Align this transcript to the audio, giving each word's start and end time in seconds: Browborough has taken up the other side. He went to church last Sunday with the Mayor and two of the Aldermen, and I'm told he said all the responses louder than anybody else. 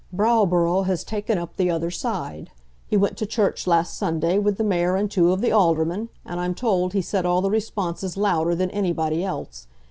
Browborough 0.11 0.87
has 0.87 1.03
taken 1.03 1.37
up 1.37 1.57
the 1.57 1.69
other 1.69 1.91
side. 1.91 2.49
He 2.87 2.97
went 2.97 3.17
to 3.17 3.27
church 3.27 3.67
last 3.67 3.95
Sunday 3.95 4.39
with 4.39 4.57
the 4.57 4.63
Mayor 4.63 4.95
and 4.95 5.11
two 5.11 5.31
of 5.31 5.41
the 5.41 5.51
Aldermen, 5.51 6.09
and 6.25 6.39
I'm 6.39 6.55
told 6.55 6.93
he 6.93 7.03
said 7.03 7.23
all 7.23 7.41
the 7.41 7.51
responses 7.51 8.17
louder 8.17 8.55
than 8.55 8.71
anybody 8.71 9.23
else. 9.23 9.67